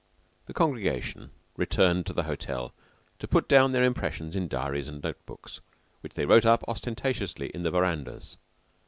[0.47, 2.73] The congregation returned to the hotel
[3.19, 5.59] to put down their impressions in diaries and note books,
[5.99, 8.37] which they wrote up ostentatiously in the verandas.